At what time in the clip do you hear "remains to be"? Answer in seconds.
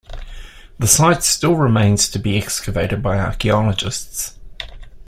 1.55-2.35